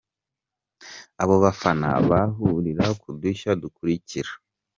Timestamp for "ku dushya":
3.01-3.51